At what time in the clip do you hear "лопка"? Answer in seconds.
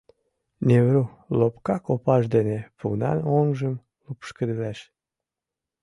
1.39-1.75